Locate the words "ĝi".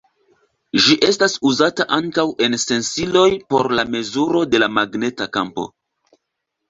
0.85-0.95